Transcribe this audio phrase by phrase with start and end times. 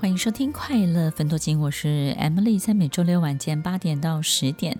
[0.00, 4.78] 欢迎收听《快乐分多金》，我是 Emily，在每周六晚间八点到十点，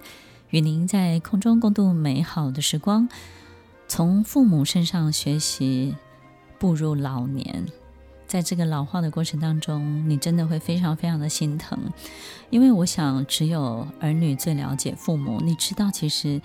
[0.51, 3.09] 与您在空中共度美好的时光。
[3.89, 5.97] 从父母身上学习，
[6.61, 7.67] 步入老年，
[8.29, 11.77] 在这个老化的过程当中，你真的会非常非常的心疼，
[12.51, 15.41] 因为我想，只有儿女最了解父母。
[15.41, 16.41] 你知道，其实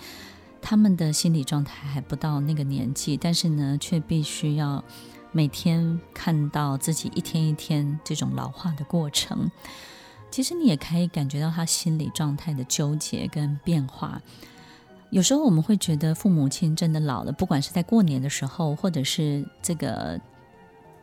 [0.63, 4.83] 他们的心理状态还不到那个年纪，但是呢，却必须要。
[5.33, 9.51] 每天看到自己一天一天这种老化的过程，
[10.29, 14.21] 其实你也可以感觉到他心理状态的纠结跟变化。
[15.09, 20.21] 有时候我们会觉得父母亲真的老了，不管是在过年的时候，或者是这个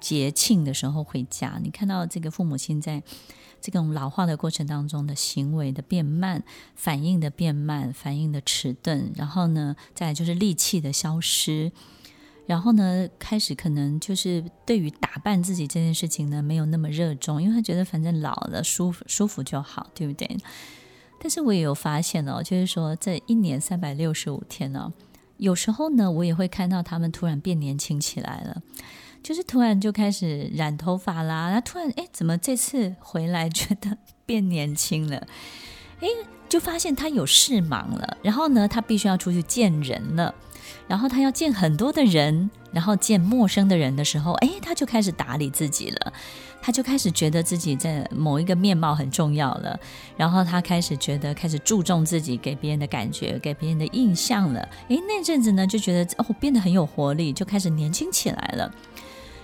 [0.00, 3.02] 节庆的时候回家，你看到这个父母亲在
[3.60, 6.42] 这种老化的过程当中的行为的变慢，
[6.76, 11.72] 反应的变慢，反应的迟钝，然后呢，再就是力气的消失。
[12.50, 20.36] 然后呢，开始可能就是对于打扮自己这件事情呢，没有那么热衷，因为他觉得反正老了舒服舒服就好，对不对？
[21.20, 24.92] 但是我也有发现哦，就是说这一年三百六十五天呢，
[25.36, 28.60] 有时候呢，我也会看到他们突然变年轻起来了，
[29.22, 35.24] 就是突然就开始染头发啦，他突然哎，怎么这次回来觉得 变年轻了？
[36.00, 36.08] 哎，
[36.48, 40.34] 就发现他有事忙了，然后呢，他必须要出去见人了。
[40.88, 46.12] 然后他要见很多的人，然后见陌生的人的时候，哎，他就开始打理自己了，
[46.60, 49.78] 他就开始觉得自己在某一个面貌很重要了，
[50.16, 58.72] 然后他开始觉得开始注重自己给别人的感觉，给别人的印象了，诶，那阵子呢就觉得哦变得很有活力，就开始年轻起来了。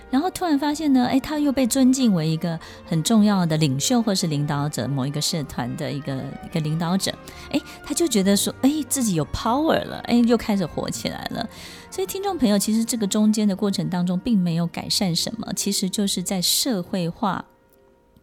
[0.09, 7.13] 然后突然发现呢，哎，他又被尊敬为一个很重要的领袖或是领导者，某一个社团的一个一个领导者，
[7.51, 11.47] 哎，他就觉得说，哎，自己有 power 了，哎，又开始活起来了。
[11.91, 17.45] 所以听众朋友，其实这个中间的过程当中，并没有改善什么，其实就是在社会化、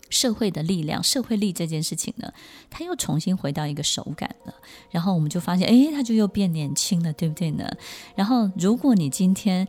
[0.09, 2.33] 社会的力量、社会力这件事情呢，
[2.71, 4.55] 他又重新回到一个手感了。
[4.91, 7.69] 然后我们就发现，哎，他就又变年轻了，对不对呢？
[8.15, 9.67] 然后如果你今天，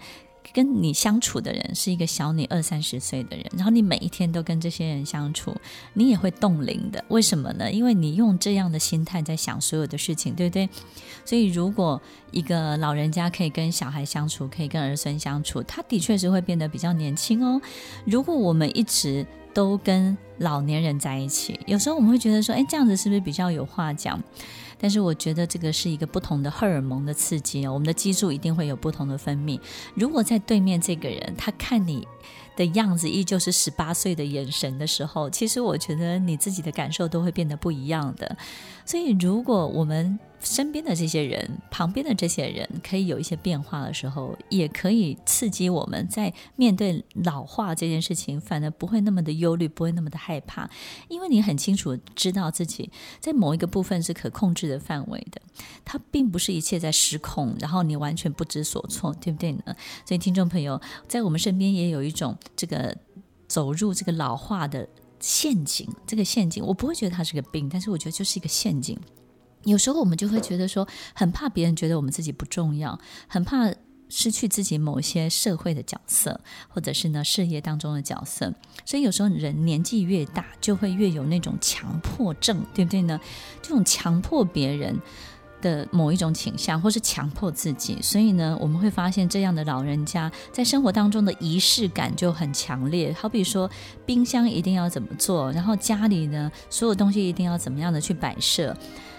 [0.54, 5.56] 跟你相处的人是一个小你二三十岁的人，然后你每一天都跟这些人相处，
[5.94, 7.04] 你也会冻龄的。
[7.10, 7.72] 为什么呢？
[7.72, 10.70] 因为你用这样的心态在想所有的事情，对不对？
[11.26, 12.02] 所以，如果
[12.32, 17.60] 一个老人家可以跟小孩相处，可以跟儿孙相处，他的确是会变得比较年轻哦。
[18.06, 19.26] 如果我们一直
[19.56, 24.22] 都跟老年人在一起，有时候我们会觉得说，哎，这样子是不是比较有话讲？
[24.78, 29.58] 但是我觉得这个是一个不同的荷尔蒙的刺激哦，我们的激素一定会有不同的分泌。
[29.94, 32.06] 如果在对面这个人他看你
[32.58, 38.36] 的样子依旧是十八岁的眼神的时候，其实我觉得你自己的感受都会变得不一样的。
[38.86, 50.70] 所以如果我们身边的这些人，旁边的这些人可以有一些变化的时候，也可以刺激我们在面对老化这件事情，反而不会那么的忧虑，不会那么的害怕，
[51.08, 55.42] 因为你很清楚知道自己在某一个部分是可控制的范围的，
[55.84, 59.76] 它并不是一切在失控，然后你完全不知所措，对不对呢？
[60.06, 62.96] 所以听众朋友，在我们身边也有一种这个
[63.48, 64.88] 走入这个老化的
[65.20, 69.00] 陷阱，这个陷阱我不会觉得它是个病，但是我觉得就是一个陷阱。
[69.66, 73.72] 有时候我们就会觉得说，很怕别人觉得我们自己不重要，很怕
[74.08, 76.40] 失去自己某些社会的角色，
[76.70, 78.54] 或者是呢事业当中的角色。
[78.86, 83.20] 所以有时候人年纪越大，就会越有那种强迫症，对不对呢？
[83.64, 84.96] 这种强迫别人
[85.60, 87.98] 的某一种倾向，或是强迫自己。
[88.00, 93.12] 所以呢，我们会发现这样的老人家在生活当中的仪式感就很强烈。
[93.14, 93.68] 好比说，
[94.06, 98.78] 冰箱一定要怎么做，然后家里呢所有东西一定要怎么样的去摆设。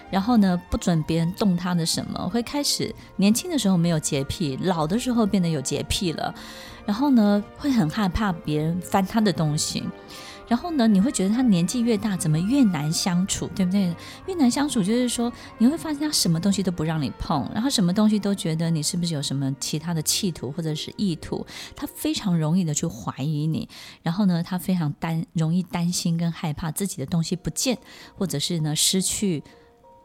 [0.09, 6.33] 然后呢，不准别人动他的什么，会开始年轻的时候没有洁癖，老的时候变得有洁癖了。
[6.85, 9.83] 然后呢，会很害怕别人翻他的东西。
[10.47, 13.93] 然后呢，你会觉得他年纪越大，怎么越难相处，对不对？
[14.27, 21.45] 越难相处就是说，你会发现他什么东西都不让你碰，然后什么东西都觉得你是不是有什么其他的企图或者是意图，
[21.75, 23.67] 他非常容易的去怀疑你。
[24.01, 27.77] 然后呢，他非常担容易担心跟害怕自己的东西不见，
[28.17, 29.43] 或者是呢失去。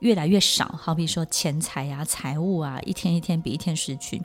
[0.03, 4.21] 越来越少，好比说钱财啊、财物啊，一天一天比一天失去。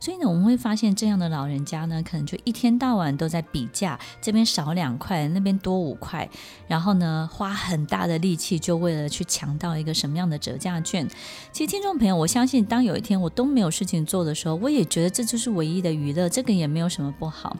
[0.00, 6.28] 所以呢，我们会发现这样的老人家呢，可能就一天到晚都在比价，这边少两块，那边多五块，
[6.66, 11.08] 然后呢，花很大的力气，就为了去抢到一个什么样的折价券。
[11.52, 17.56] 其实，听众朋友，我相信，当有一天我都没有事情做的时候，我也觉得这就是唯一的娱乐，这个也没有什么不好。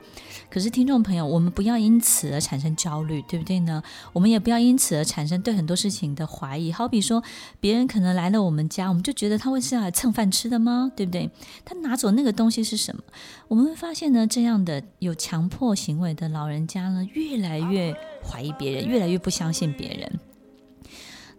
[0.51, 3.81] 可是，听众朋友，我们不要因此而产生焦虑，对不对呢？
[4.13, 7.23] 我们也不要因此而产生对很多事情的怀疑，好比说。
[7.61, 10.91] 别人可能来了我们家，我们就觉得他会是要来蹭饭吃的吗？
[10.97, 11.31] 对不对？
[11.65, 13.03] 他拿走那个东西是什么？
[13.49, 17.95] 我们会发现呢，这样的有强迫行为的老人家呢，越来越
[18.25, 20.21] 怀疑别人，越来越不相信别人。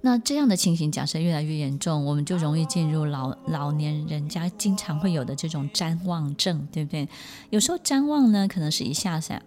[0.06, 7.08] 那这样的情形，假设越来越严重，我们就容易进入老老年人家经常会有的这种譫妄症，对不对？
[7.52, 9.42] 有时候譫妄呢，可能是一下下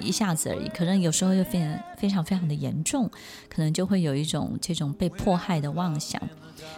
[0.00, 3.08] 一下子而已，可能有时候又非常非常非常的严重，
[3.48, 6.20] 可能就会有一种这种被迫害的妄想。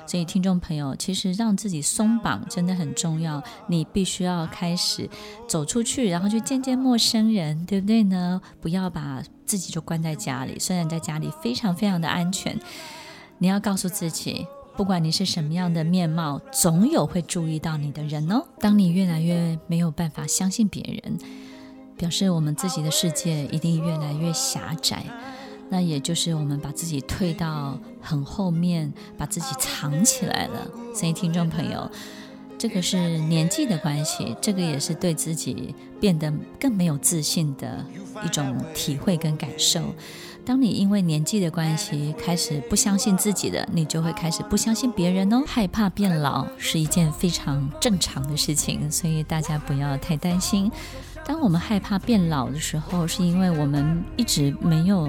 [0.07, 5.09] 所以，听众朋友，其实让自己松绑真的很重要，你必须要开始
[5.49, 8.39] 走出去，然后去见见陌生人，对不对呢？
[8.61, 12.59] 不要把自己就关在家里，虽然在家里非常非常的安全。
[13.43, 14.47] 你要告诉自己，
[14.77, 18.47] 不管你是什么样的面貌，总有会注意到你的人哦。
[18.61, 21.19] 当你越来越没有办法相信别人，
[21.97, 25.03] 表示我们自己的世界一定越来越狭窄。
[25.69, 30.71] 那也就是我们把自己退到很后面，把自己藏起来了。
[30.95, 31.91] 所以，听众朋友，
[32.57, 37.85] 这个是年纪的关系，这个也是对自己变得更没有自信的
[38.25, 39.81] 一种体会跟感受。
[40.45, 45.43] 当你因为年纪的关系开始不相信自己的，你就会开始不相信别人哦。
[45.47, 50.71] 害怕变老是一件非常正常的事情，所以大家不要太担心。
[51.25, 55.09] 当我们害怕变老的时候，是因为我们一直没有。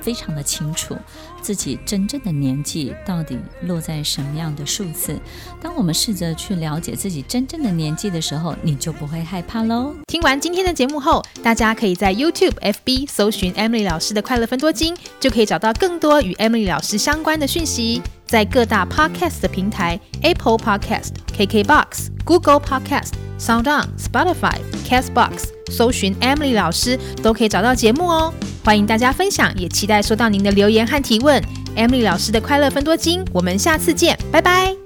[0.00, 0.96] 非常的清楚
[1.40, 5.18] 自己真正的年纪到底落在什么样的数字。
[5.60, 9.94] 当我们试着去了解自己真正的年纪的时候，你就不会害怕喽。
[10.06, 18.02] 听完今天的节目后，大家可以在 YouTube、FB 搜寻 Emily 老师的快乐分多金，就可以找到更多与 Emily 老师相关的讯息。
[18.26, 24.56] 在各大 Podcast 的平台，Apple Podcast、KKBox、Google Podcast、SoundOn、Spotify、
[24.86, 28.32] Castbox，搜寻 Emily 老师都可以找到节目哦。
[28.64, 31.42] 欢迎大家分享，也期待收到您的留言和提问。
[31.76, 34.79] Emily 老师的快乐分多金，我们下次见，拜拜。